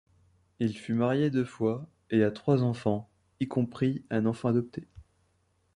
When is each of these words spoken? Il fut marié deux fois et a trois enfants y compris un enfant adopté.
Il 0.59 0.75
fut 0.75 0.95
marié 0.95 1.29
deux 1.29 1.45
fois 1.45 1.87
et 2.09 2.23
a 2.23 2.31
trois 2.31 2.63
enfants 2.63 3.07
y 3.39 3.47
compris 3.47 4.03
un 4.09 4.25
enfant 4.25 4.49
adopté. 4.49 4.87